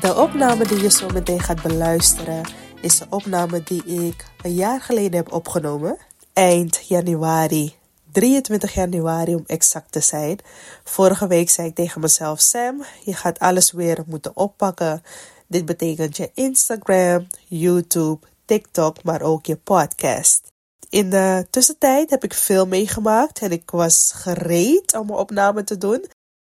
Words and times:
De 0.00 0.16
opname 0.16 0.66
die 0.66 0.82
je 0.82 0.90
zo 0.90 1.08
meteen 1.08 1.40
gaat 1.40 1.62
beluisteren 1.62 2.42
is 2.80 3.00
een 3.00 3.12
opname 3.12 3.62
die 3.62 3.84
ik 3.84 4.24
een 4.42 4.54
jaar 4.54 4.80
geleden 4.80 5.16
heb 5.16 5.32
opgenomen. 5.32 5.98
Eind 6.32 6.86
januari, 6.86 7.74
23 8.12 8.74
januari 8.74 9.34
om 9.34 9.44
exact 9.46 9.92
te 9.92 10.00
zijn. 10.00 10.38
Vorige 10.84 11.26
week 11.26 11.50
zei 11.50 11.68
ik 11.68 11.74
tegen 11.74 12.00
mezelf: 12.00 12.40
Sam, 12.40 12.84
je 13.04 13.14
gaat 13.14 13.38
alles 13.38 13.72
weer 13.72 14.02
moeten 14.06 14.36
oppakken. 14.36 15.02
Dit 15.46 15.64
betekent 15.64 16.16
je 16.16 16.30
Instagram, 16.34 17.26
YouTube, 17.48 18.26
TikTok, 18.44 19.02
maar 19.02 19.22
ook 19.22 19.46
je 19.46 19.56
podcast. 19.56 20.52
In 20.88 21.10
de 21.10 21.46
tussentijd 21.50 22.10
heb 22.10 22.24
ik 22.24 22.34
veel 22.34 22.66
meegemaakt 22.66 23.38
en 23.38 23.52
ik 23.52 23.70
was 23.70 24.12
gereed 24.14 24.96
om 24.96 25.10
een 25.10 25.16
opname 25.16 25.64
te 25.64 25.78
doen. 25.78 26.04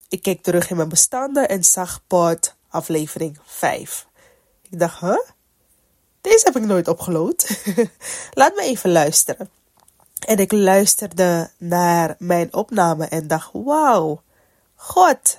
Ik 0.09 0.21
keek 0.21 0.43
terug 0.43 0.69
in 0.69 0.75
mijn 0.75 0.89
bestanden 0.89 1.49
en 1.49 1.63
zag 1.63 2.01
pod 2.07 2.55
aflevering 2.73 3.39
5. 3.45 4.07
Ik 4.69 4.79
dacht, 4.79 4.99
huh? 4.99 5.19
Deze 6.21 6.45
heb 6.45 6.55
ik 6.55 6.63
nooit 6.63 6.87
opgeload. 6.87 7.61
Laat 8.31 8.55
me 8.55 8.61
even 8.61 8.91
luisteren. 8.91 9.49
En 10.25 10.37
ik 10.37 10.51
luisterde 10.51 11.49
naar 11.57 12.15
mijn 12.17 12.53
opname 12.53 13.05
en 13.05 13.27
dacht, 13.27 13.49
wauw, 13.53 14.21
God, 14.75 15.37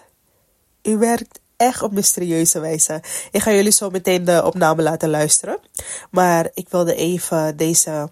u 0.82 0.96
werkt 0.96 1.40
echt 1.56 1.82
op 1.82 1.92
mysterieuze 1.92 2.60
wijze. 2.60 3.02
Ik 3.30 3.42
ga 3.42 3.52
jullie 3.52 3.72
zo 3.72 3.90
meteen 3.90 4.24
de 4.24 4.44
opname 4.44 4.82
laten 4.82 5.10
luisteren. 5.10 5.58
Maar 6.10 6.50
ik 6.54 6.68
wilde 6.68 6.94
even 6.94 7.56
deze, 7.56 8.10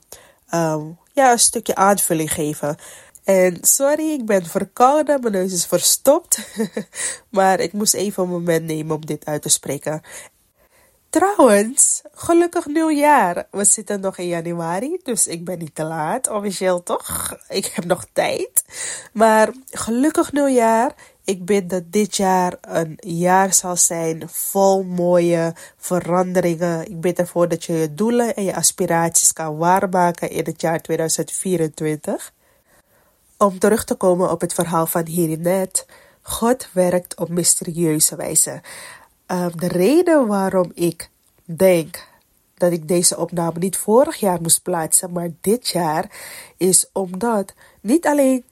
um, 0.54 0.98
ja, 1.12 1.32
een 1.32 1.38
stukje 1.38 1.74
aanvulling 1.74 2.32
geven. 2.32 2.76
En 3.24 3.58
sorry, 3.60 4.10
ik 4.10 4.26
ben 4.26 4.46
verkouden, 4.46 5.20
mijn 5.20 5.32
neus 5.32 5.52
is 5.52 5.66
verstopt. 5.66 6.38
maar 7.28 7.60
ik 7.60 7.72
moest 7.72 7.94
even 7.94 8.22
een 8.22 8.28
moment 8.28 8.64
nemen 8.64 8.96
om 8.96 9.06
dit 9.06 9.24
uit 9.24 9.42
te 9.42 9.48
spreken. 9.48 10.02
Trouwens, 11.10 12.02
gelukkig 12.12 12.66
nieuwjaar. 12.66 13.46
We 13.50 13.64
zitten 13.64 14.00
nog 14.00 14.18
in 14.18 14.26
januari, 14.26 15.00
dus 15.02 15.26
ik 15.26 15.44
ben 15.44 15.58
niet 15.58 15.74
te 15.74 15.84
laat, 15.84 16.28
officieel 16.28 16.82
toch? 16.82 17.36
Ik 17.48 17.66
heb 17.66 17.84
nog 17.84 18.06
tijd. 18.12 18.64
Maar 19.12 19.52
gelukkig 19.70 20.32
nieuwjaar. 20.32 20.94
Ik 21.24 21.44
bid 21.44 21.70
dat 21.70 21.82
dit 21.86 22.16
jaar 22.16 22.54
een 22.60 22.98
jaar 23.00 23.54
zal 23.54 23.76
zijn 23.76 24.28
vol 24.28 24.82
mooie 24.82 25.54
veranderingen. 25.76 26.90
Ik 26.90 27.00
bid 27.00 27.18
ervoor 27.18 27.48
dat 27.48 27.64
je 27.64 27.72
je 27.72 27.94
doelen 27.94 28.34
en 28.34 28.44
je 28.44 28.54
aspiraties 28.54 29.32
kan 29.32 29.56
waarmaken 29.56 30.30
in 30.30 30.44
het 30.44 30.60
jaar 30.60 30.80
2024. 30.80 32.32
Om 33.42 33.58
terug 33.58 33.84
te 33.84 33.94
komen 33.94 34.30
op 34.30 34.40
het 34.40 34.54
verhaal 34.54 34.86
van 34.86 35.06
hiernet. 35.06 35.86
God 36.20 36.68
werkt 36.72 37.16
op 37.16 37.28
mysterieuze 37.28 38.16
wijze. 38.16 38.60
Um, 39.26 39.56
de 39.56 39.68
reden 39.68 40.26
waarom 40.26 40.70
ik 40.74 41.10
denk 41.44 42.06
dat 42.54 42.72
ik 42.72 42.88
deze 42.88 43.16
opname 43.16 43.58
niet 43.58 43.76
vorig 43.76 44.16
jaar 44.16 44.40
moest 44.40 44.62
plaatsen, 44.62 45.12
maar 45.12 45.28
dit 45.40 45.68
jaar, 45.68 46.10
is 46.56 46.90
omdat 46.92 47.54
niet 47.80 48.06
alleen 48.06 48.44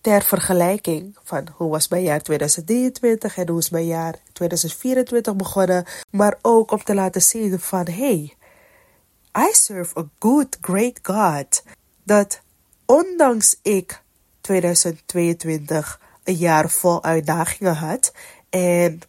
ter 0.00 0.22
vergelijking 0.22 1.16
van 1.22 1.48
hoe 1.52 1.70
was 1.70 1.88
mijn 1.88 2.02
jaar 2.02 2.22
2023 2.22 3.36
en 3.36 3.48
hoe 3.48 3.58
is 3.58 3.70
mijn 3.70 3.86
jaar 3.86 4.18
2024 4.32 5.36
begonnen, 5.36 5.84
maar 6.10 6.38
ook 6.42 6.70
om 6.70 6.84
te 6.84 6.94
laten 6.94 7.22
zien 7.22 7.60
van 7.60 7.88
hey, 7.88 8.34
I 9.38 9.48
serve 9.52 9.98
a 9.98 10.04
good, 10.18 10.56
great 10.60 10.98
God. 11.02 11.62
Dat 12.02 12.40
ondanks 12.86 13.58
ik 13.62 14.04
2022 14.46 16.00
een 16.24 16.34
jaar 16.34 16.70
vol 16.70 17.04
uitdagingen 17.04 17.74
had 17.74 18.12
en 18.50 19.00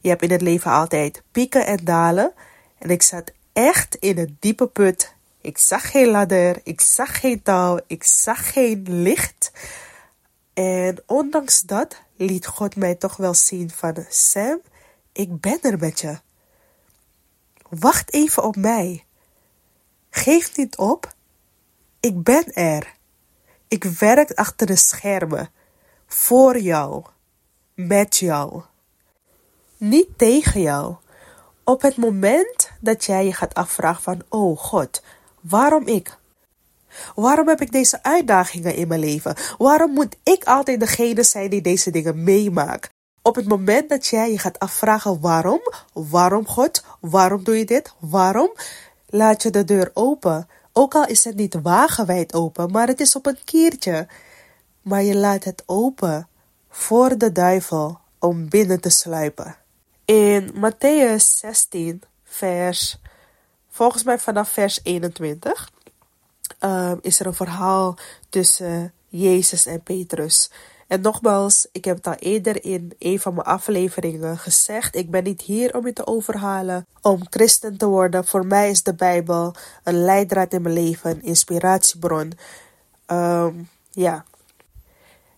je 0.00 0.08
hebt 0.08 0.22
in 0.22 0.30
het 0.30 0.42
leven 0.42 0.70
altijd 0.70 1.22
pieken 1.30 1.66
en 1.66 1.84
dalen. 1.84 2.32
En 2.78 2.90
ik 2.90 3.02
zat 3.02 3.32
echt 3.52 3.94
in 3.94 4.18
een 4.18 4.36
diepe 4.40 4.66
put. 4.66 5.14
Ik 5.40 5.58
zag 5.58 5.90
geen 5.90 6.08
ladder, 6.08 6.60
ik 6.62 6.80
zag 6.80 7.20
geen 7.20 7.42
touw, 7.42 7.78
ik 7.86 8.04
zag 8.04 8.52
geen 8.52 8.86
licht. 8.88 9.52
En 10.54 11.02
ondanks 11.06 11.60
dat 11.60 12.00
liet 12.16 12.46
God 12.46 12.76
mij 12.76 12.94
toch 12.94 13.16
wel 13.16 13.34
zien 13.34 13.70
van 13.70 14.06
Sam, 14.08 14.60
ik 15.12 15.40
ben 15.40 15.58
er 15.62 15.78
met 15.78 16.00
je. 16.00 16.18
Wacht 17.68 18.12
even 18.12 18.42
op 18.42 18.56
mij. 18.56 19.04
Geef 20.10 20.56
niet 20.56 20.76
op. 20.76 21.14
Ik 22.00 22.22
ben 22.22 22.52
er. 22.52 23.00
Ik 23.72 23.84
werk 23.84 24.30
achter 24.32 24.66
de 24.66 24.76
schermen. 24.76 25.50
Voor 26.06 26.58
jou. 26.58 27.04
Met 27.74 28.16
jou. 28.16 28.62
Niet 29.76 30.08
tegen 30.16 30.60
jou. 30.60 30.94
Op 31.64 31.82
het 31.82 31.96
moment 31.96 32.70
dat 32.80 33.04
jij 33.04 33.24
je 33.24 33.32
gaat 33.32 33.54
afvragen 33.54 34.02
van, 34.02 34.22
oh 34.28 34.58
God, 34.58 35.02
waarom 35.40 35.86
ik? 35.86 36.18
Waarom 37.14 37.48
heb 37.48 37.60
ik 37.60 37.72
deze 37.72 38.02
uitdagingen 38.02 38.74
in 38.74 38.88
mijn 38.88 39.00
leven? 39.00 39.36
Waarom 39.58 39.92
moet 39.92 40.16
ik 40.22 40.44
altijd 40.44 40.80
degene 40.80 41.22
zijn 41.22 41.50
die 41.50 41.62
deze 41.62 41.90
dingen 41.90 42.24
meemaakt? 42.24 42.88
Op 43.22 43.34
het 43.34 43.48
moment 43.48 43.88
dat 43.88 44.06
jij 44.06 44.30
je 44.30 44.38
gaat 44.38 44.58
afvragen 44.58 45.20
waarom, 45.20 45.60
waarom 45.92 46.46
God, 46.46 46.84
waarom 47.00 47.44
doe 47.44 47.58
je 47.58 47.64
dit, 47.64 47.94
waarom, 47.98 48.52
laat 49.06 49.42
je 49.42 49.50
de 49.50 49.64
deur 49.64 49.90
open. 49.94 50.48
Ook 50.72 50.94
al 50.94 51.06
is 51.06 51.24
het 51.24 51.36
niet 51.36 51.58
wagenwijd 51.62 52.34
open, 52.34 52.70
maar 52.70 52.86
het 52.86 53.00
is 53.00 53.16
op 53.16 53.26
een 53.26 53.38
kiertje. 53.44 54.06
Maar 54.82 55.02
je 55.02 55.16
laat 55.16 55.44
het 55.44 55.62
open 55.66 56.28
voor 56.68 57.18
de 57.18 57.32
duivel 57.32 57.98
om 58.18 58.48
binnen 58.48 58.80
te 58.80 58.90
sluipen. 58.90 59.56
In 60.04 60.54
Matthäus 60.54 61.24
16, 61.40 62.02
vers, 62.24 62.98
volgens 63.70 64.02
mij 64.02 64.18
vanaf 64.18 64.48
vers 64.48 64.80
21, 64.82 65.70
um, 66.60 66.98
is 67.02 67.20
er 67.20 67.26
een 67.26 67.34
verhaal 67.34 67.96
tussen 68.28 68.92
Jezus 69.08 69.66
en 69.66 69.82
Petrus. 69.82 70.50
En 70.92 71.00
nogmaals, 71.00 71.66
ik 71.72 71.84
heb 71.84 71.96
het 71.96 72.06
al 72.06 72.14
eerder 72.14 72.64
in 72.64 72.92
een 72.98 73.20
van 73.20 73.34
mijn 73.34 73.46
afleveringen 73.46 74.38
gezegd. 74.38 74.96
Ik 74.96 75.10
ben 75.10 75.24
niet 75.24 75.40
hier 75.40 75.76
om 75.76 75.86
je 75.86 75.92
te 75.92 76.06
overhalen 76.06 76.86
om 77.00 77.26
christen 77.30 77.76
te 77.76 77.86
worden. 77.86 78.26
Voor 78.26 78.46
mij 78.46 78.70
is 78.70 78.82
de 78.82 78.94
Bijbel 78.94 79.54
een 79.82 80.04
leidraad 80.04 80.52
in 80.52 80.62
mijn 80.62 80.74
leven, 80.74 81.10
een 81.10 81.22
inspiratiebron. 81.22 82.32
Um, 83.06 83.68
ja. 83.90 84.24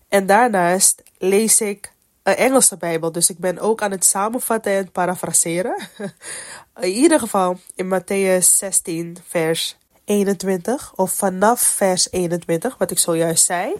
En 0.08 0.26
daarnaast 0.26 1.02
lees 1.18 1.60
ik 1.60 1.92
een 2.22 2.36
Engelse 2.36 2.76
Bijbel. 2.76 3.12
Dus 3.12 3.30
ik 3.30 3.38
ben 3.38 3.58
ook 3.58 3.82
aan 3.82 3.90
het 3.90 4.04
samenvatten 4.04 4.72
en 4.72 4.92
parafraseren. 4.92 5.88
in 6.80 6.88
ieder 6.88 7.18
geval 7.18 7.58
in 7.74 8.00
Matthäus 8.00 8.46
16, 8.56 9.16
vers 9.28 9.76
21, 10.04 10.92
of 10.96 11.12
vanaf 11.12 11.60
vers 11.60 12.12
21, 12.12 12.78
wat 12.78 12.90
ik 12.90 12.98
zojuist 12.98 13.44
zei. 13.44 13.74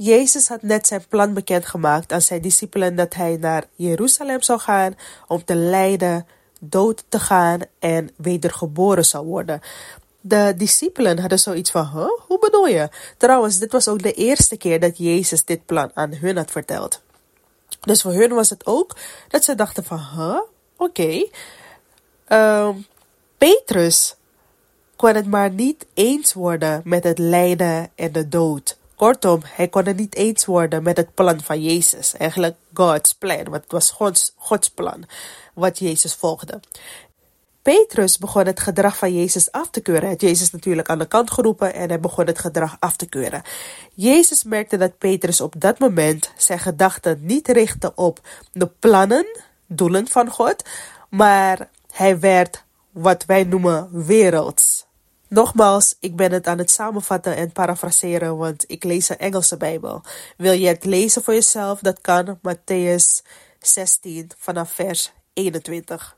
Jezus 0.00 0.48
had 0.48 0.62
net 0.62 0.86
zijn 0.86 1.04
plan 1.08 1.34
bekendgemaakt 1.34 2.12
aan 2.12 2.20
zijn 2.20 2.42
discipelen 2.42 2.96
dat 2.96 3.14
hij 3.14 3.36
naar 3.36 3.64
Jeruzalem 3.74 4.42
zou 4.42 4.58
gaan 4.58 4.96
om 5.26 5.44
te 5.44 5.54
lijden, 5.54 6.26
dood 6.60 7.04
te 7.08 7.18
gaan 7.18 7.60
en 7.78 8.10
wedergeboren 8.16 9.04
zou 9.04 9.26
worden. 9.26 9.60
De 10.20 10.54
discipelen 10.56 11.18
hadden 11.18 11.38
zoiets 11.38 11.70
van, 11.70 11.86
huh? 11.86 12.10
hoe 12.26 12.38
bedoel 12.38 12.66
je? 12.66 12.88
Trouwens, 13.16 13.58
dit 13.58 13.72
was 13.72 13.88
ook 13.88 14.02
de 14.02 14.12
eerste 14.12 14.56
keer 14.56 14.80
dat 14.80 14.98
Jezus 14.98 15.44
dit 15.44 15.66
plan 15.66 15.90
aan 15.94 16.14
hun 16.14 16.36
had 16.36 16.50
verteld. 16.50 17.00
Dus 17.80 18.02
voor 18.02 18.12
hun 18.12 18.34
was 18.34 18.50
het 18.50 18.66
ook 18.66 18.96
dat 19.28 19.44
ze 19.44 19.54
dachten 19.54 19.84
van, 19.84 20.00
huh? 20.16 20.40
Oké. 20.76 21.28
Ehm, 22.24 22.76
Petrus 23.38 24.16
kon 24.96 25.14
het 25.14 25.26
maar 25.26 25.50
niet 25.50 25.86
eens 25.94 26.32
worden 26.32 26.80
met 26.84 27.04
het 27.04 27.18
lijden 27.18 27.90
en 27.94 28.12
de 28.12 28.28
dood. 28.28 28.77
Kortom, 28.98 29.40
hij 29.44 29.68
kon 29.68 29.86
het 29.86 29.96
niet 29.96 30.14
eens 30.14 30.44
worden 30.44 30.82
met 30.82 30.96
het 30.96 31.14
plan 31.14 31.40
van 31.40 31.62
Jezus. 31.62 32.16
Eigenlijk 32.16 32.56
God's 32.74 33.14
plan, 33.14 33.44
want 33.44 33.62
het 33.62 33.72
was 33.72 33.90
Gods, 33.90 34.32
Gods 34.36 34.70
plan 34.70 35.04
wat 35.54 35.78
Jezus 35.78 36.14
volgde. 36.14 36.60
Petrus 37.62 38.18
begon 38.18 38.46
het 38.46 38.60
gedrag 38.60 38.96
van 38.96 39.14
Jezus 39.14 39.52
af 39.52 39.70
te 39.70 39.80
keuren. 39.80 40.02
Hij 40.02 40.12
had 40.12 40.20
Jezus 40.20 40.50
natuurlijk 40.50 40.88
aan 40.88 40.98
de 40.98 41.06
kant 41.06 41.30
geroepen 41.30 41.74
en 41.74 41.88
hij 41.88 42.00
begon 42.00 42.26
het 42.26 42.38
gedrag 42.38 42.76
af 42.78 42.96
te 42.96 43.06
keuren. 43.06 43.42
Jezus 43.94 44.44
merkte 44.44 44.76
dat 44.76 44.98
Petrus 44.98 45.40
op 45.40 45.54
dat 45.58 45.78
moment 45.78 46.30
zijn 46.36 46.58
gedachten 46.58 47.18
niet 47.20 47.48
richtte 47.48 47.92
op 47.94 48.20
de 48.52 48.66
plannen, 48.78 49.26
doelen 49.66 50.08
van 50.08 50.30
God, 50.30 50.64
maar 51.08 51.68
hij 51.92 52.18
werd 52.18 52.64
wat 52.90 53.24
wij 53.24 53.44
noemen 53.44 54.06
werelds. 54.06 54.86
Nogmaals, 55.28 55.96
ik 56.00 56.16
ben 56.16 56.32
het 56.32 56.46
aan 56.46 56.58
het 56.58 56.70
samenvatten 56.70 57.36
en 57.36 57.52
parafraseren, 57.52 58.36
want 58.36 58.64
ik 58.66 58.84
lees 58.84 59.08
een 59.08 59.18
Engelse 59.18 59.56
Bijbel. 59.56 60.02
Wil 60.36 60.52
je 60.52 60.66
het 60.66 60.84
lezen 60.84 61.22
voor 61.22 61.34
jezelf? 61.34 61.80
Dat 61.80 62.00
kan 62.00 62.38
Matthäus 62.48 63.26
16 63.60 64.30
vanaf 64.38 64.72
vers 64.72 65.12
21. 65.32 66.16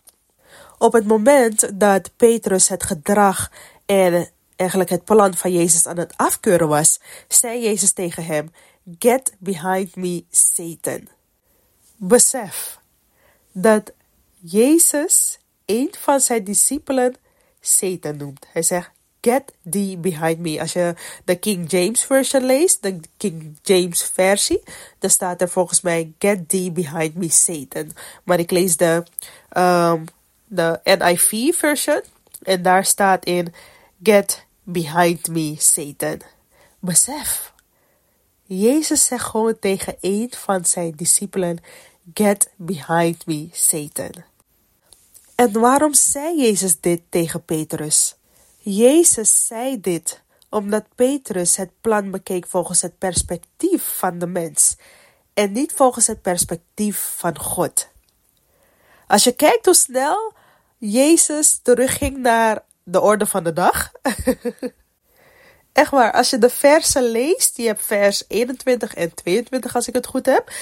Op 0.79 0.93
het 0.93 1.07
moment 1.07 1.81
dat 1.81 2.11
Petrus 2.17 2.69
het 2.69 2.83
gedrag 2.83 3.51
en 3.87 4.29
eigenlijk 4.57 4.91
het 4.91 5.05
plan 5.05 5.35
van 5.35 5.53
Jezus 5.53 5.87
aan 5.87 5.99
het 5.99 6.17
afkeuren 6.17 6.69
was, 6.69 7.01
zei 7.29 7.63
Jezus 7.63 7.93
tegen 7.93 8.25
hem: 8.25 8.53
Get 8.99 9.35
behind 9.39 9.97
me, 9.97 10.25
Satan. 10.31 11.09
Besef 11.97 12.79
dat 13.53 13.93
Jezus 14.39 15.39
een 15.65 15.95
van 15.99 16.21
zijn 16.21 16.45
discipelen 16.45 17.15
Satan 17.61 18.17
noemt. 18.17 18.47
Hij 18.53 18.63
zegt, 18.63 18.91
get 19.21 19.53
thee 19.71 19.97
behind 19.97 20.39
me. 20.39 20.61
Als 20.61 20.73
je 20.73 20.95
de 21.25 21.37
King 21.37 21.71
James 21.71 22.05
version 22.05 22.45
leest, 22.45 22.83
de 22.83 23.01
King 23.17 23.59
James 23.63 24.03
versie, 24.03 24.63
dan 24.99 25.11
staat 25.11 25.41
er 25.41 25.49
volgens 25.49 25.81
mij, 25.81 26.13
get 26.19 26.49
thee 26.49 26.73
behind 26.73 27.15
me 27.15 27.31
Satan. 27.31 27.93
Maar 28.25 28.39
ik 28.39 28.51
lees 28.51 28.77
de, 28.77 29.05
um, 29.57 30.05
de 30.47 30.81
NIV 30.85 31.55
version 31.57 32.03
en 32.43 32.63
daar 32.63 32.85
staat 32.85 33.25
in, 33.25 33.55
get 34.03 34.45
behind 34.63 35.29
me 35.29 35.55
Satan. 35.59 36.21
Besef, 36.79 37.53
Jezus 38.45 39.05
zegt 39.05 39.25
gewoon 39.25 39.59
tegen 39.59 39.97
een 40.01 40.33
van 40.37 40.65
zijn 40.65 40.93
discipelen, 40.97 41.59
get 42.15 42.51
behind 42.57 43.27
me 43.27 43.49
Satan. 43.53 44.11
En 45.35 45.53
waarom 45.53 45.95
zei 45.95 46.41
Jezus 46.41 46.81
dit 46.81 47.01
tegen 47.09 47.45
Petrus? 47.45 48.15
Jezus 48.63 49.47
zei 49.47 49.81
dit 49.81 50.23
omdat 50.49 50.85
Petrus 50.95 51.57
het 51.57 51.71
plan 51.81 52.11
bekeek 52.11 52.47
volgens 52.47 52.83
het 52.83 52.99
perspectief 52.99 53.83
van 53.83 54.19
de 54.19 54.27
mens 54.27 54.77
en 55.35 55.53
niet 55.53 55.73
volgens 55.73 56.07
het 56.07 56.23
perspectief 56.23 57.15
van 57.17 57.39
God. 57.39 57.89
Als 59.07 59.25
je 59.25 59.33
kijkt 59.33 59.65
hoe 59.65 59.75
snel 59.75 60.33
Jezus 60.79 61.61
terugging 61.63 62.17
naar 62.17 62.65
de 62.83 63.01
orde 63.01 63.27
van 63.27 63.45
de 63.45 63.53
dag. 63.53 63.93
Echt 65.73 65.91
waar, 65.91 66.13
als 66.13 66.31
je 66.31 66.39
de 66.39 66.51
versen 66.51 67.03
leest, 67.03 67.57
je 67.57 67.67
hebt 67.67 67.85
vers 67.85 68.25
21 68.29 68.95
en 68.95 69.15
22 69.15 69.75
als 69.75 69.89
ik 69.89 69.95
het 69.95 70.07
goed 70.07 70.27
heb. 70.27 70.53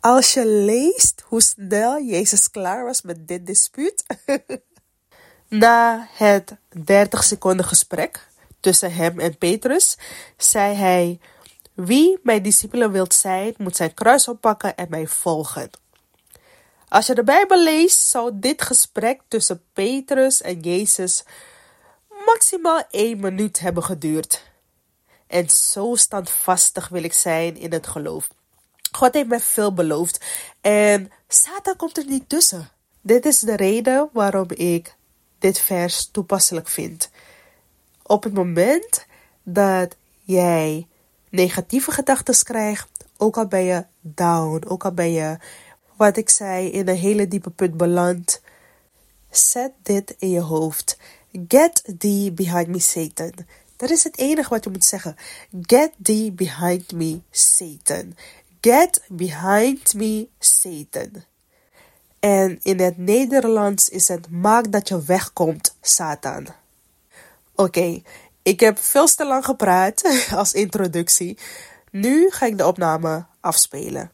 Als 0.00 0.34
je 0.34 0.46
leest 0.46 1.22
hoe 1.26 1.42
snel 1.42 2.02
Jezus 2.02 2.50
klaar 2.50 2.84
was 2.84 3.02
met 3.02 3.28
dit 3.28 3.46
dispuut. 3.46 4.04
Na 5.50 6.08
het 6.12 6.56
30 6.84 7.24
seconden 7.24 7.66
gesprek 7.66 8.28
tussen 8.60 8.94
hem 8.94 9.20
en 9.20 9.38
Petrus, 9.38 9.96
zei 10.36 10.74
hij: 10.74 11.20
Wie 11.74 12.18
mijn 12.22 12.42
discipelen 12.42 12.92
wilt 12.92 13.14
zijn, 13.14 13.54
moet 13.58 13.76
zijn 13.76 13.94
kruis 13.94 14.28
oppakken 14.28 14.76
en 14.76 14.86
mij 14.90 15.06
volgen. 15.06 15.70
Als 16.88 17.06
je 17.06 17.14
de 17.14 17.24
Bijbel 17.24 17.62
leest, 17.62 17.98
zou 17.98 18.30
dit 18.34 18.62
gesprek 18.62 19.20
tussen 19.28 19.62
Petrus 19.72 20.40
en 20.40 20.60
Jezus 20.60 21.24
maximaal 22.26 22.82
één 22.90 23.20
minuut 23.20 23.60
hebben 23.60 23.82
geduurd. 23.82 24.42
En 25.26 25.50
zo 25.50 25.94
standvastig 25.94 26.88
wil 26.88 27.02
ik 27.02 27.12
zijn 27.12 27.56
in 27.56 27.72
het 27.72 27.86
geloof. 27.86 28.28
God 28.92 29.14
heeft 29.14 29.28
mij 29.28 29.40
veel 29.40 29.74
beloofd 29.74 30.24
en 30.60 31.12
Satan 31.28 31.76
komt 31.76 31.98
er 31.98 32.06
niet 32.06 32.28
tussen. 32.28 32.68
Dit 33.00 33.26
is 33.26 33.38
de 33.38 33.56
reden 33.56 34.08
waarom 34.12 34.46
ik 34.48 34.98
dit 35.40 35.58
vers 35.58 36.08
toepasselijk 36.10 36.68
vind. 36.68 37.10
Op 38.02 38.22
het 38.22 38.34
moment 38.34 39.06
dat 39.42 39.96
jij 40.22 40.86
negatieve 41.28 41.90
gedachten 41.90 42.44
krijgt, 42.44 42.88
ook 43.16 43.36
al 43.36 43.46
ben 43.46 43.64
je 43.64 43.84
down, 44.00 44.64
ook 44.68 44.84
al 44.84 44.92
ben 44.92 45.12
je, 45.12 45.38
wat 45.96 46.16
ik 46.16 46.28
zei, 46.28 46.68
in 46.68 46.88
een 46.88 46.96
hele 46.96 47.28
diepe 47.28 47.50
put 47.50 47.76
beland, 47.76 48.40
zet 49.30 49.72
dit 49.82 50.14
in 50.18 50.30
je 50.30 50.40
hoofd. 50.40 50.98
Get 51.48 51.94
thee 51.98 52.32
behind 52.32 52.68
me, 52.68 52.78
Satan. 52.78 53.32
Dat 53.76 53.90
is 53.90 54.04
het 54.04 54.18
enige 54.18 54.48
wat 54.48 54.64
je 54.64 54.70
moet 54.70 54.84
zeggen. 54.84 55.16
Get 55.62 55.92
thee 56.02 56.32
behind 56.32 56.92
me, 56.92 57.20
Satan. 57.30 58.16
Get 58.60 59.02
behind 59.08 59.94
me, 59.94 60.28
Satan. 60.38 61.24
En 62.20 62.58
in 62.62 62.80
het 62.80 62.98
Nederlands 62.98 63.88
is 63.88 64.08
het 64.08 64.30
maak 64.30 64.72
dat 64.72 64.88
je 64.88 65.04
wegkomt, 65.04 65.76
Satan. 65.80 66.46
Oké, 67.54 68.02
ik 68.42 68.60
heb 68.60 68.78
veel 68.78 69.06
te 69.06 69.26
lang 69.26 69.44
gepraat 69.44 70.02
als 70.40 70.52
introductie. 70.52 71.38
Nu 71.90 72.30
ga 72.30 72.46
ik 72.46 72.58
de 72.58 72.66
opname 72.66 73.26
afspelen. 73.40 74.12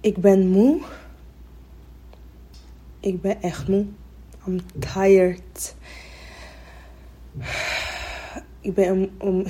Ik 0.00 0.16
ben 0.16 0.48
moe. 0.48 0.82
Ik 3.00 3.20
ben 3.20 3.42
echt 3.42 3.68
moe. 3.68 3.86
I'm 4.46 4.60
tired. 4.78 5.74
Ik 8.60 8.74
ben 8.74 9.14
om 9.18 9.46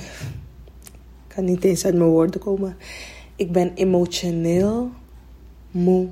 kan 1.35 1.43
niet 1.43 1.63
eens 1.63 1.85
uit 1.85 1.95
mijn 1.95 2.09
woorden 2.09 2.39
komen. 2.39 2.77
Ik 3.35 3.51
ben 3.51 3.71
emotioneel 3.73 4.89
moe, 5.71 6.07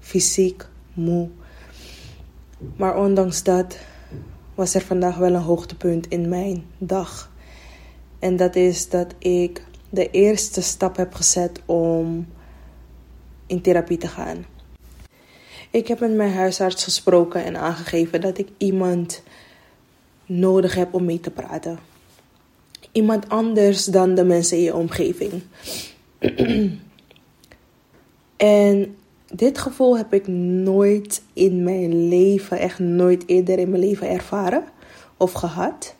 fysiek 0.00 0.66
moe. 0.94 1.28
Maar 2.76 2.96
ondanks 2.96 3.42
dat 3.42 3.78
was 4.54 4.74
er 4.74 4.80
vandaag 4.80 5.16
wel 5.16 5.34
een 5.34 5.40
hoogtepunt 5.40 6.08
in 6.08 6.28
mijn 6.28 6.64
dag. 6.78 7.30
En 8.18 8.36
dat 8.36 8.56
is 8.56 8.88
dat 8.88 9.14
ik 9.18 9.64
de 9.90 10.10
eerste 10.10 10.62
stap 10.62 10.96
heb 10.96 11.14
gezet 11.14 11.60
om 11.66 12.26
in 13.46 13.60
therapie 13.60 13.98
te 13.98 14.08
gaan. 14.08 14.46
Ik 15.70 15.88
heb 15.88 16.00
met 16.00 16.14
mijn 16.14 16.32
huisarts 16.32 16.84
gesproken 16.84 17.44
en 17.44 17.56
aangegeven 17.56 18.20
dat 18.20 18.38
ik 18.38 18.48
iemand 18.56 19.22
nodig 20.26 20.74
heb 20.74 20.94
om 20.94 21.04
mee 21.04 21.20
te 21.20 21.30
praten 21.30 21.78
iemand 22.98 23.28
anders 23.28 23.84
dan 23.84 24.14
de 24.14 24.24
mensen 24.24 24.56
in 24.56 24.62
je 24.62 24.74
omgeving. 24.74 25.42
en 28.36 28.96
dit 29.32 29.58
gevoel 29.58 29.96
heb 29.96 30.12
ik 30.12 30.26
nooit 30.26 31.22
in 31.32 31.62
mijn 31.62 32.08
leven, 32.08 32.58
echt 32.58 32.78
nooit 32.78 33.22
eerder 33.26 33.58
in 33.58 33.70
mijn 33.70 33.82
leven 33.82 34.08
ervaren 34.08 34.64
of 35.16 35.32
gehad. 35.32 35.94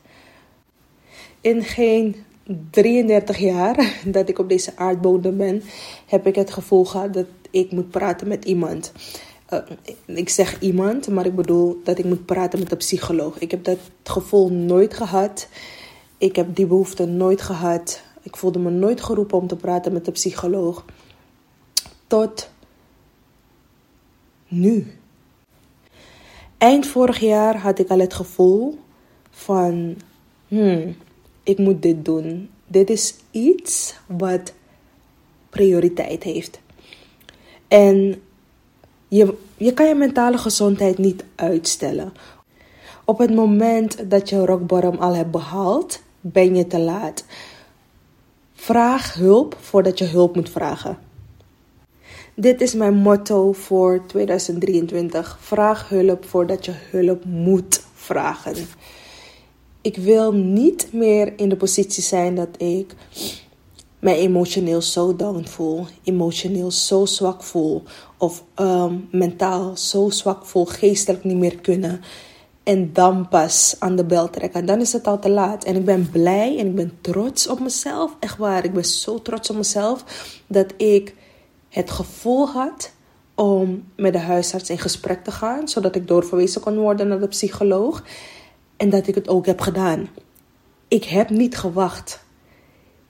In 1.41 1.63
geen 1.63 2.17
33 2.71 3.39
jaar 3.39 3.95
dat 4.17 4.29
ik 4.29 4.39
op 4.39 4.49
deze 4.49 4.73
aardbodem 4.77 5.37
ben, 5.37 5.63
heb 6.07 6.27
ik 6.27 6.35
het 6.35 6.51
gevoel 6.51 6.85
gehad 6.85 7.15
dat 7.15 7.27
ik 7.51 7.73
moet 7.73 7.91
praten 7.91 8.29
met 8.29 8.45
iemand. 8.45 8.93
Uh, 9.53 9.59
ik 10.07 10.29
zeg 10.29 10.61
iemand, 10.61 11.09
maar 11.09 11.27
ik 11.27 11.35
bedoel 11.35 11.81
dat 11.85 11.99
ik 11.99 12.05
moet 12.05 12.27
praten 12.27 12.59
met 12.59 12.71
een 12.71 12.77
psycholoog. 12.77 13.39
Ik 13.39 13.51
heb 13.51 13.65
dat 13.65 13.79
gevoel 14.03 14.53
nooit 14.53 14.95
gehad. 14.95 15.49
Ik 16.19 16.37
heb 16.37 16.57
die 16.57 16.67
behoefte 16.67 17.05
nooit 17.05 17.41
gehad. 17.43 18.03
Ik 18.23 18.37
voelde 18.37 18.59
me 18.59 18.71
nooit 18.71 19.01
geroepen 19.01 19.39
om 19.39 19.47
te 19.47 19.57
praten 19.57 19.93
met 19.93 20.07
een 20.07 20.13
psycholoog. 20.13 20.85
Tot 22.07 22.51
nu. 24.49 24.99
Eind 26.59 26.87
vorig 26.87 27.19
jaar 27.19 27.57
had 27.57 27.79
ik 27.79 27.89
al 27.89 27.99
het 27.99 28.15
gevoel 28.15 28.79
van, 29.31 29.97
hmm, 30.49 30.97
ik 31.43 31.59
moet 31.59 31.83
dit 31.83 32.05
doen. 32.05 32.51
Dit 32.67 32.91
is 32.91 33.15
iets 33.31 33.95
wat 34.07 34.53
prioriteit 35.51 36.23
heeft. 36.23 36.61
En 37.69 38.23
je, 39.09 39.35
je 39.57 39.75
kan 39.75 39.87
je 39.87 39.95
mentale 39.95 40.39
gezondheid 40.39 40.99
niet 40.99 41.25
uitstellen. 41.35 42.13
Op 43.05 43.19
het 43.19 43.35
moment 43.35 44.11
dat 44.11 44.29
je 44.29 44.47
rock 44.47 44.67
bottom 44.67 44.97
al 44.97 45.15
hebt 45.15 45.31
behaald, 45.31 46.01
ben 46.21 46.55
je 46.55 46.67
te 46.67 46.79
laat. 46.79 47.25
Vraag 48.55 49.15
hulp 49.15 49.57
voordat 49.61 49.99
je 49.99 50.05
hulp 50.05 50.35
moet 50.35 50.51
vragen. 50.51 50.99
Dit 52.35 52.61
is 52.61 52.75
mijn 52.75 52.95
motto 52.95 53.53
voor 53.53 54.03
2023. 54.07 55.39
Vraag 55.41 55.89
hulp 55.89 56.25
voordat 56.25 56.65
je 56.65 56.73
hulp 56.91 57.25
moet 57.25 57.85
vragen. 57.95 58.55
Ik 59.81 59.97
wil 59.97 60.33
niet 60.33 60.89
meer 60.93 61.33
in 61.37 61.49
de 61.49 61.57
positie 61.57 62.03
zijn 62.03 62.35
dat 62.35 62.49
ik 62.63 62.95
mij 63.99 64.17
emotioneel 64.17 64.83
zo 64.83 65.17
down 65.17 65.45
voel, 65.45 65.87
emotioneel 66.03 66.71
zo 66.71 67.07
zwak 67.07 67.43
voel, 67.43 67.83
of 68.17 68.45
um, 68.57 69.09
mentaal 69.11 69.77
zo 69.77 70.11
zwak 70.11 70.47
voel, 70.47 70.65
geestelijk 70.65 71.25
niet 71.25 71.37
meer 71.37 71.57
kunnen 71.57 72.01
en 72.69 72.93
dan 72.93 73.29
pas 73.29 73.77
aan 73.79 73.97
de 73.97 74.05
bel 74.05 74.31
trekken. 74.31 74.67
Dan 74.67 74.81
is 74.81 74.93
het 74.93 75.07
al 75.07 75.19
te 75.19 75.31
laat. 75.31 75.65
En 75.65 75.77
ik 75.77 75.85
ben 75.85 76.11
blij 76.11 76.59
en 76.59 76.67
ik 76.67 76.75
ben 76.75 76.99
trots 77.01 77.49
op 77.49 77.61
mezelf. 77.61 78.17
Echt 78.21 78.37
waar, 78.37 78.65
ik 78.65 78.73
ben 78.73 78.85
zo 78.85 79.23
trots 79.23 79.51
op 79.51 79.57
mezelf 79.57 80.05
dat 80.47 80.75
ik 80.77 81.15
het 81.69 81.91
gevoel 81.91 82.49
had 82.49 82.93
om 83.35 83.85
met 83.97 84.13
de 84.13 84.19
huisarts 84.19 84.71
in 84.71 84.79
gesprek 84.79 85.25
te 85.25 85.31
gaan, 85.31 85.69
zodat 85.69 85.97
ik 85.97 86.09
doorverwezen 86.09 86.61
kon 86.61 86.79
worden 86.79 87.09
naar 87.09 87.21
de 87.21 87.29
psycholoog. 87.29 88.03
En 88.77 88.91
dat 88.91 89.07
ik 89.07 89.15
het 89.15 89.29
ook 89.29 89.47
heb 89.47 89.61
gedaan. 89.61 90.09
Ik 90.89 91.05
heb 91.05 91.31
niet 91.31 91.57
gewacht. 91.57 92.27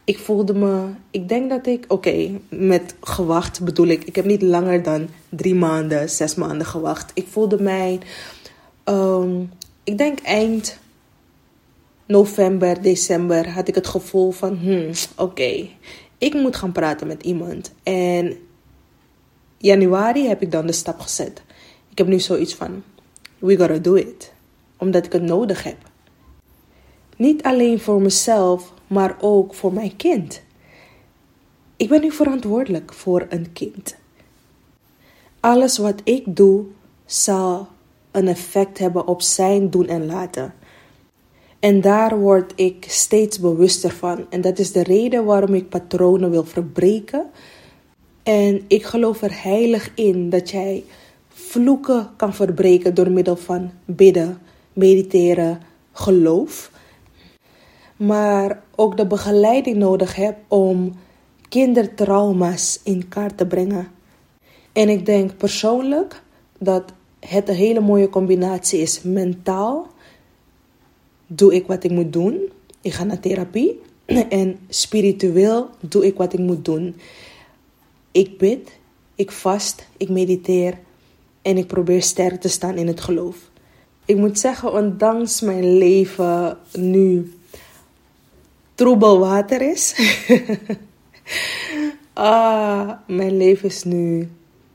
Ik 0.04 0.18
voelde 0.18 0.54
me, 0.54 0.86
ik 1.10 1.28
denk 1.28 1.50
dat 1.50 1.66
ik, 1.66 1.84
oké, 1.88 2.40
met 2.48 2.94
gewacht 3.00 3.64
bedoel 3.64 3.86
ik, 3.86 4.04
ik 4.04 4.16
heb 4.16 4.24
niet 4.24 4.42
langer 4.42 4.82
dan 4.82 5.08
drie 5.28 5.54
maanden, 5.54 6.10
zes 6.10 6.34
maanden 6.34 6.66
gewacht. 6.66 7.10
Ik 7.14 7.26
voelde 7.30 7.62
mij 7.62 8.00
Ehm, 8.88 9.45
ik 9.85 9.99
denk 9.99 10.18
eind 10.21 10.78
november, 12.07 12.83
december 12.83 13.50
had 13.50 13.68
ik 13.68 13.75
het 13.75 13.87
gevoel 13.87 14.30
van, 14.30 14.57
hmm, 14.57 14.90
oké, 15.16 15.68
ik 16.18 16.35
moet 16.35 16.57
gaan 16.57 16.73
praten 16.73 17.07
met 17.07 17.23
iemand. 17.23 17.73
En 17.83 18.38
januari 19.59 20.28
heb 20.28 20.42
ik 20.42 20.50
dan 20.50 20.66
de 20.66 20.73
stap 20.73 21.00
gezet. 21.00 21.42
Ik 21.90 21.99
heb 21.99 22.07
nu 22.07 22.21
zoiets 22.21 22.54
van, 22.54 22.83
we 23.38 23.57
gotta 23.57 23.78
do 23.78 23.95
it. 23.95 24.33
Omdat 24.76 25.07
ik 25.07 25.12
het 25.12 25.23
nodig 25.23 25.62
heb. 25.62 25.90
Niet 27.16 27.42
alleen 27.42 27.80
voor 27.80 28.00
mezelf, 28.00 28.73
maar 28.87 29.16
ook 29.21 29.54
voor 29.54 29.73
mijn 29.73 29.97
kind. 29.97 30.42
Ik 31.76 31.88
ben 31.88 32.00
nu 32.00 32.11
verantwoordelijk 32.11 32.92
voor 32.92 33.26
een 33.28 33.52
kind. 33.52 33.97
Alles 35.40 35.78
wat 35.78 36.00
ik 36.04 36.37
doe 36.37 36.64
zal 37.07 37.68
een 38.18 38.28
effect 38.28 38.78
hebben 38.78 39.06
op 39.06 39.22
zijn 39.22 39.70
doen 39.70 39.87
en 39.87 40.06
laten. 40.06 40.54
En 41.60 41.80
daar 41.80 42.18
word 42.18 42.52
ik 42.56 42.84
steeds 42.88 43.40
bewuster 43.40 43.90
van. 43.90 44.26
En 44.30 44.40
dat 44.40 44.58
is 44.58 44.72
de 44.72 44.82
reden 44.82 45.25
waarom 45.25 45.54
ik 45.54 45.68
patronen 45.68 46.30
wil 46.30 46.44
verbreken. 46.44 47.30
En 48.22 48.64
ik 48.66 48.84
geloof 48.84 49.22
er 49.22 49.42
heilig 49.42 49.90
in 49.94 50.30
dat 50.30 50.50
jij 50.50 50.84
vloeken 51.28 52.10
kan 52.16 52.34
verbreken 52.34 52.94
door 52.94 53.10
middel 53.10 53.37
van 53.37 53.70
bidden, 53.84 54.38
mediteren, 54.72 55.60
geloof. 55.92 56.70
Maar 57.96 58.62
ook 58.75 58.96
de 58.96 59.06
begeleiding 59.06 59.76
nodig 59.76 60.14
hebt 60.14 60.40
om 60.48 60.94
kindertrauma's 61.48 62.80
in 62.84 63.08
kaart 63.08 63.37
te 63.37 63.46
brengen. 63.46 63.88
En 64.72 64.88
ik 64.88 65.06
denk 65.06 65.37
persoonlijk 65.37 66.22
dat 66.58 66.92
het 67.20 67.48
een 67.48 67.54
hele 67.54 67.80
mooie 67.80 68.08
combinatie 68.08 68.80
is. 68.80 69.02
Mentaal 69.02 69.87
doe 71.26 71.54
ik 71.54 71.66
wat 71.66 71.84
ik 71.84 71.90
moet 71.90 72.12
doen. 72.12 72.52
Ik 72.80 72.92
ga 72.92 73.04
naar 73.04 73.20
therapie. 73.20 73.80
En 74.28 74.58
spiritueel 74.68 75.70
doe 75.80 76.06
ik 76.06 76.16
wat 76.16 76.32
ik 76.32 76.38
moet 76.38 76.64
doen. 76.64 76.96
Ik 78.12 78.38
bid, 78.38 78.78
ik 79.14 79.30
vast, 79.30 79.87
ik 79.96 80.08
mediteer 80.08 80.78
en 81.42 81.56
ik 81.56 81.66
probeer 81.66 82.02
sterk 82.02 82.40
te 82.40 82.48
staan 82.48 82.76
in 82.76 82.87
het 82.87 83.00
geloof. 83.00 83.37
Ik 84.04 84.16
moet 84.16 84.38
zeggen, 84.38 84.72
ondanks 84.72 85.40
mijn 85.40 85.78
leven 85.78 86.58
nu 86.72 87.32
troebel 88.75 89.18
water 89.18 89.60
is. 89.60 89.94
ah, 92.12 92.90
mijn 93.06 93.37
leven 93.37 93.68
is 93.68 93.84
nu 93.84 94.28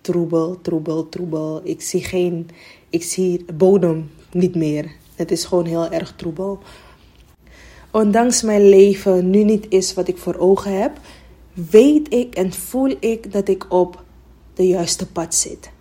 troebel, 0.03 0.62
troebel, 0.62 1.10
troebel. 1.10 1.62
Ik 1.63 1.81
zie 1.81 2.03
geen, 2.03 2.50
ik 2.89 3.03
zie 3.03 3.45
bodem 3.53 4.10
niet 4.31 4.55
meer. 4.55 4.91
Het 5.15 5.31
is 5.31 5.45
gewoon 5.45 5.65
heel 5.65 5.91
erg 5.91 6.13
troebel. 6.15 6.60
Ondanks 7.91 8.41
mijn 8.41 8.69
leven 8.69 9.29
nu 9.29 9.43
niet 9.43 9.65
is 9.69 9.93
wat 9.93 10.07
ik 10.07 10.17
voor 10.17 10.36
ogen 10.38 10.81
heb, 10.81 10.91
weet 11.53 12.13
ik 12.13 12.36
en 12.36 12.53
voel 12.53 12.95
ik 13.00 13.31
dat 13.31 13.48
ik 13.48 13.65
op 13.69 14.03
de 14.53 14.67
juiste 14.67 15.07
pad 15.07 15.36
zit. 15.36 15.72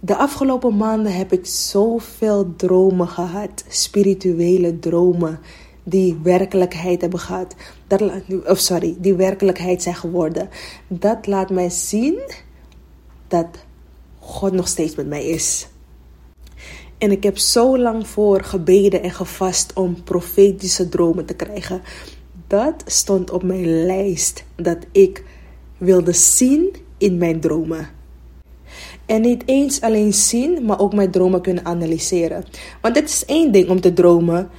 De 0.00 0.16
afgelopen 0.16 0.76
maanden 0.76 1.12
heb 1.12 1.32
ik 1.32 1.46
zoveel 1.46 2.56
dromen 2.56 3.08
gehad, 3.08 3.64
spirituele 3.68 4.78
dromen 4.78 5.40
die 5.82 6.18
werkelijkheid 6.22 7.00
hebben 7.00 7.20
gehad. 7.20 7.54
Dat, 7.86 8.02
of 8.46 8.58
sorry, 8.58 8.96
die 8.98 9.14
werkelijkheid 9.14 9.82
zijn 9.82 9.94
geworden. 9.94 10.48
Dat 10.88 11.26
laat 11.26 11.50
mij 11.50 11.70
zien 11.70 12.20
dat 13.28 13.46
God 14.18 14.52
nog 14.52 14.68
steeds 14.68 14.94
met 14.94 15.06
mij 15.06 15.26
is. 15.26 15.68
En 16.98 17.10
ik 17.10 17.22
heb 17.22 17.38
zo 17.38 17.78
lang 17.78 18.06
voor 18.06 18.42
gebeden 18.42 19.02
en 19.02 19.10
gevast 19.10 19.72
om 19.72 20.02
profetische 20.02 20.88
dromen 20.88 21.24
te 21.24 21.34
krijgen. 21.34 21.82
Dat 22.46 22.82
stond 22.86 23.30
op 23.30 23.42
mijn 23.42 23.86
lijst 23.86 24.44
dat 24.56 24.78
ik 24.92 25.24
wilde 25.78 26.12
zien 26.12 26.76
in 26.98 27.18
mijn 27.18 27.40
dromen. 27.40 27.88
En 29.06 29.20
niet 29.20 29.42
eens 29.46 29.80
alleen 29.80 30.14
zien, 30.14 30.64
maar 30.64 30.80
ook 30.80 30.94
mijn 30.94 31.10
dromen 31.10 31.40
kunnen 31.40 31.64
analyseren. 31.64 32.44
Want 32.80 32.96
het 32.96 33.08
is 33.08 33.24
één 33.24 33.52
ding 33.52 33.68
om 33.68 33.80
te 33.80 33.92
dromen. 33.92 34.50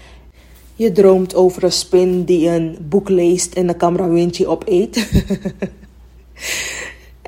Je 0.76 0.92
droomt 0.92 1.36
over 1.36 1.64
een 1.64 1.72
spin 1.72 2.24
die 2.24 2.50
een 2.50 2.78
boek 2.90 3.10
leest 3.10 3.54
en 3.54 3.70
een 3.70 3.78
camera 3.78 4.10
windje 4.10 4.48
opeet. 4.48 4.96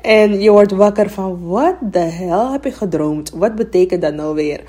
en 0.02 0.40
je 0.40 0.50
wordt 0.50 0.72
wakker 0.72 1.10
van, 1.10 1.46
wat 1.46 1.76
de 1.92 1.98
hel 1.98 2.52
heb 2.52 2.66
ik 2.66 2.74
gedroomd? 2.74 3.30
Wat 3.30 3.54
betekent 3.54 4.02
dat 4.02 4.14
nou 4.14 4.34
weer? 4.34 4.62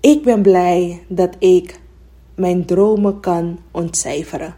Ik 0.00 0.22
ben 0.22 0.42
blij 0.42 1.02
dat 1.08 1.36
ik 1.38 1.80
mijn 2.34 2.64
dromen 2.64 3.20
kan 3.20 3.58
ontcijferen. 3.70 4.54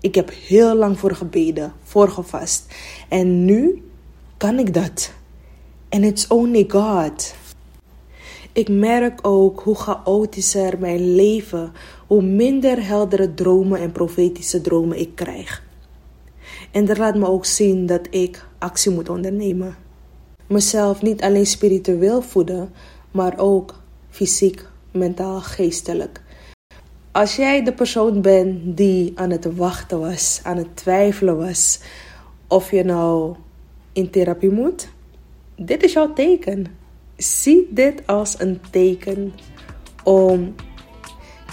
Ik 0.00 0.14
heb 0.14 0.30
heel 0.46 0.74
lang 0.74 0.98
voor 0.98 1.14
gebeden, 1.14 1.72
voor 1.82 2.08
gevast. 2.08 2.74
En 3.08 3.44
nu 3.44 3.82
kan 4.36 4.58
ik 4.58 4.74
dat. 4.74 5.12
And 5.88 6.04
it's 6.04 6.26
only 6.26 6.64
God. 6.68 7.34
Ik 8.52 8.68
merk 8.68 9.26
ook 9.26 9.60
hoe 9.60 9.74
chaotischer 9.74 10.78
mijn 10.78 11.14
leven, 11.14 11.72
hoe 12.06 12.22
minder 12.22 12.86
heldere 12.86 13.34
dromen 13.34 13.80
en 13.80 13.92
profetische 13.92 14.60
dromen 14.60 15.00
ik 15.00 15.14
krijg. 15.14 15.66
En 16.70 16.84
dat 16.84 16.98
laat 16.98 17.14
me 17.14 17.26
ook 17.26 17.44
zien 17.44 17.86
dat 17.86 18.06
ik 18.10 18.46
actie 18.58 18.92
moet 18.92 19.08
ondernemen. 19.08 19.76
Mezelf 20.46 21.02
niet 21.02 21.22
alleen 21.22 21.46
spiritueel 21.46 22.22
voeden, 22.22 22.72
maar 23.10 23.38
ook 23.38 23.82
fysiek, 24.10 24.66
mentaal, 24.90 25.40
geestelijk. 25.40 26.22
Als 27.12 27.36
jij 27.36 27.64
de 27.64 27.72
persoon 27.72 28.20
bent 28.20 28.76
die 28.76 29.12
aan 29.14 29.30
het 29.30 29.56
wachten 29.56 30.00
was, 30.00 30.40
aan 30.42 30.56
het 30.56 30.76
twijfelen 30.76 31.36
was 31.36 31.80
of 32.48 32.70
je 32.70 32.84
nou 32.84 33.36
in 33.92 34.10
therapie 34.10 34.50
moet, 34.50 34.88
dit 35.56 35.82
is 35.82 35.92
jouw 35.92 36.12
teken. 36.12 36.66
Zie 37.16 37.68
dit 37.70 38.06
als 38.06 38.40
een 38.40 38.60
teken 38.70 39.32
om 40.04 40.54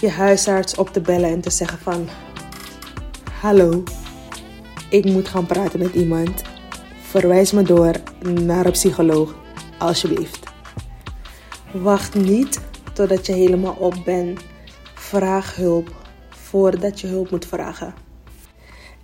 je 0.00 0.10
huisarts 0.10 0.74
op 0.74 0.88
te 0.88 1.00
bellen 1.00 1.30
en 1.30 1.40
te 1.40 1.50
zeggen 1.50 1.78
van... 1.78 2.08
Hallo, 3.40 3.82
ik 4.90 5.04
moet 5.04 5.28
gaan 5.28 5.46
praten 5.46 5.78
met 5.78 5.94
iemand. 5.94 6.42
Verwijs 7.00 7.52
me 7.52 7.62
door 7.62 7.94
naar 8.44 8.66
een 8.66 8.72
psycholoog, 8.72 9.34
alsjeblieft. 9.78 10.46
Wacht 11.72 12.14
niet 12.14 12.60
totdat 12.92 13.26
je 13.26 13.32
helemaal 13.32 13.76
op 13.78 13.94
bent. 14.04 14.40
Vraag 14.94 15.56
hulp 15.56 15.94
voordat 16.28 17.00
je 17.00 17.06
hulp 17.06 17.30
moet 17.30 17.46
vragen. 17.46 17.94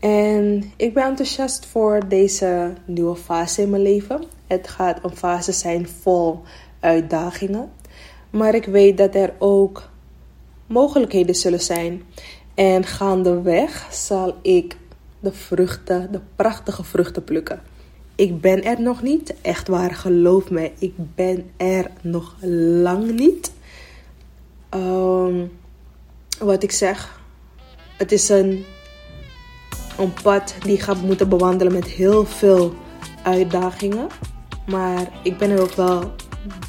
En 0.01 0.73
ik 0.77 0.95
ben 0.95 1.05
enthousiast 1.05 1.67
voor 1.67 2.09
deze 2.09 2.73
nieuwe 2.85 3.17
fase 3.17 3.63
in 3.63 3.71
mijn 3.71 3.83
leven. 3.83 4.25
Het 4.47 4.69
gaat 4.69 5.05
een 5.05 5.17
fase 5.17 5.53
zijn 5.53 5.89
vol 5.89 6.41
uitdagingen. 6.81 7.71
Maar 8.31 8.55
ik 8.55 8.65
weet 8.65 8.97
dat 8.97 9.15
er 9.15 9.35
ook 9.39 9.91
mogelijkheden 10.67 11.35
zullen 11.35 11.61
zijn. 11.61 12.03
En 12.55 12.85
gaandeweg 12.85 13.89
zal 13.91 14.35
ik 14.43 14.77
de 15.23 15.33
vruchten, 15.33 16.13
de 16.13 16.21
prachtige 16.37 16.85
vruchten 16.85 17.25
plukken. 17.25 17.63
Ik 18.15 18.41
ben 18.41 18.65
er 18.65 18.81
nog 18.81 19.03
niet, 19.03 19.35
echt 19.43 19.69
waar, 19.69 19.95
geloof 19.95 20.51
me, 20.51 20.71
ik 20.79 20.93
ben 21.15 21.51
er 21.57 21.91
nog 22.01 22.35
lang 22.83 23.11
niet. 23.11 23.53
Um, 24.75 25.51
wat 26.39 26.63
ik 26.63 26.73
zeg, 26.73 27.21
het 27.97 28.13
is 28.13 28.29
een, 28.29 28.65
een 29.99 30.13
pad 30.23 30.55
die 30.61 30.81
gaat 30.81 31.03
moeten 31.03 31.29
bewandelen 31.29 31.73
met 31.73 31.87
heel 31.87 32.27
veel 32.27 32.75
uitdagingen. 33.23 34.07
Maar 34.67 35.09
ik 35.23 35.39
ben 35.39 35.51
er 35.51 35.61
ook 35.61 35.75
wel, 35.75 36.13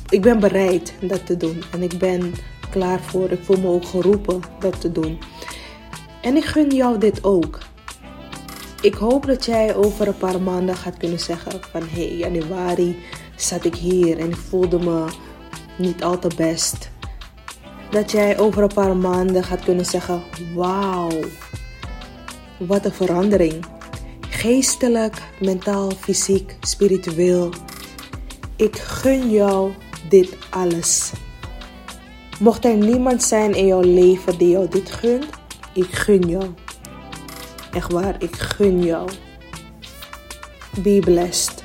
ik 0.10 0.22
ben 0.22 0.40
bereid 0.40 0.94
dat 1.02 1.26
te 1.26 1.38
doen. 1.38 1.64
En 1.72 1.84
ik 1.84 1.98
ben 1.98 2.34
klaar 2.70 3.00
voor. 3.00 3.32
Ik 3.32 3.44
voel 3.44 3.60
me 3.60 3.68
ook 3.68 3.86
geroepen 3.86 4.42
dat 4.60 4.82
te 4.82 4.92
doen. 4.92 5.20
En 6.22 6.36
ik 6.36 6.46
gun 6.46 6.70
jou 6.70 6.98
dit 6.98 7.24
ook. 7.24 7.60
Ik 8.84 8.94
hoop 8.94 9.26
dat 9.26 9.46
jij 9.46 9.76
over 9.76 10.08
een 10.08 10.18
paar 10.18 10.42
maanden 10.42 10.76
gaat 10.76 10.98
kunnen 10.98 11.20
zeggen 11.20 11.52
van 11.72 11.82
hey, 11.88 12.16
januari 12.16 12.98
zat 13.36 13.66
ik 13.66 13.76
hier 13.76 14.20
en 14.20 14.30
ik 14.30 14.36
voelde 14.36 14.80
me 14.80 15.06
niet 15.78 16.04
al 16.04 16.20
te 16.20 16.32
best. 16.36 16.92
Dat 17.90 18.12
jij 18.12 18.40
over 18.40 18.64
een 18.64 18.74
paar 18.74 18.98
maanden 18.98 19.44
gaat 19.44 19.64
kunnen 19.64 19.86
zeggen 19.86 20.24
wauw, 20.56 21.10
wat 22.58 22.86
een 22.86 22.92
verandering. 22.92 23.66
Geestelijk, 24.30 25.22
mentaal, 25.40 25.92
fysiek, 25.92 26.58
spiritueel. 26.62 27.54
Ik 28.56 28.76
gun 28.76 29.30
jou 29.30 29.72
dit 30.10 30.38
alles. 30.50 31.12
Mocht 32.40 32.66
er 32.66 32.76
niemand 32.76 33.24
zijn 33.24 33.54
in 33.54 33.66
jouw 33.66 33.82
leven 33.82 34.38
die 34.38 34.50
jou 34.50 34.68
dit 34.70 34.92
gunt, 34.92 35.26
ik 35.74 35.96
gun 35.96 36.30
jou. 36.30 36.46
Echt 37.74 37.92
waar, 37.92 38.16
ik 38.20 38.36
gun 38.36 38.84
jou. 38.84 39.10
Be 40.84 41.00
blessed. 41.00 41.63